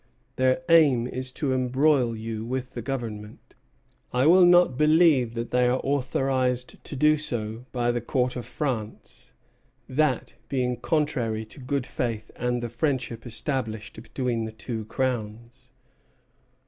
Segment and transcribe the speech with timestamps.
[0.37, 3.53] Their aim is to embroil you with the Government.
[4.11, 8.47] I will not believe that they are authorized to do so by the Court of
[8.47, 9.33] France,
[9.87, 15.71] that being contrary to good faith and the friendship established between the two Crowns."